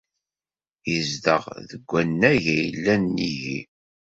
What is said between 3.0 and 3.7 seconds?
nnig-i.